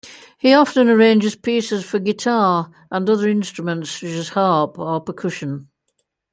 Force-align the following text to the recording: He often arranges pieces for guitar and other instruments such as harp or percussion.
He 0.39 0.51
often 0.55 0.89
arranges 0.89 1.35
pieces 1.35 1.85
for 1.87 1.99
guitar 1.99 2.71
and 2.89 3.07
other 3.07 3.29
instruments 3.29 3.91
such 3.91 4.09
as 4.09 4.29
harp 4.29 4.79
or 4.79 4.99
percussion. 4.99 5.69